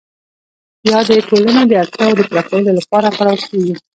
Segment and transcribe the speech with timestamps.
[0.89, 3.75] یا د ټولنې د اړتیاوو د پوره کولو لپاره کارول کیږي؟